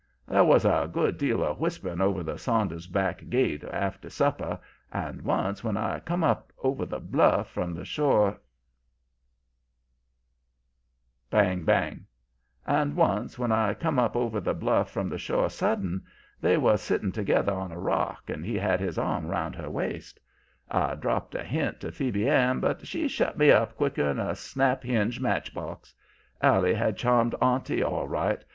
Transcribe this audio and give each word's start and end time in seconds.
There 0.27 0.43
was 0.43 0.65
a 0.65 0.89
good 0.91 1.19
deal 1.19 1.43
of 1.43 1.59
whispering 1.59 2.01
over 2.01 2.23
the 2.23 2.39
Saunders 2.39 2.87
back 2.87 3.29
gate 3.29 3.63
after 3.65 4.09
supper, 4.09 4.57
and 4.91 5.21
once, 5.21 5.63
when 5.63 5.77
I 5.77 5.99
come 5.99 6.23
up 6.23 6.51
over 6.63 6.87
the 6.87 6.99
bluff 6.99 7.51
from 7.51 7.75
the 7.75 7.85
shore 7.85 8.39
sudden, 11.31 12.03
they 16.41 16.55
was 16.57 16.81
sitting 16.81 17.11
together 17.11 17.53
on 17.53 17.71
a 17.71 17.79
rock 17.79 18.23
and 18.27 18.43
he 18.43 18.55
had 18.57 18.79
his 18.79 18.97
arm 18.97 19.27
round 19.27 19.55
her 19.55 19.69
waist. 19.69 20.19
I 20.71 20.95
dropped 20.95 21.35
a 21.35 21.43
hint 21.43 21.81
to 21.81 21.91
Phoebe 21.91 22.27
Ann, 22.27 22.59
but 22.59 22.87
she 22.87 23.07
shut 23.07 23.37
me 23.37 23.51
up 23.51 23.77
quicker'n 23.77 24.17
a 24.17 24.35
snap 24.35 24.81
hinge 24.81 25.19
match 25.21 25.53
box. 25.53 25.93
Allie 26.41 26.73
had 26.73 26.97
charmed 26.97 27.35
'auntie' 27.39 27.83
all 27.83 28.07
right. 28.07 28.43